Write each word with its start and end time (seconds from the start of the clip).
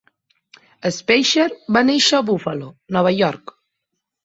Speicher 0.95 1.45
va 1.77 1.85
néixer 1.91 2.19
a 2.21 2.23
Buffalo, 2.33 2.73
Nova 2.99 3.15
York. 3.21 3.57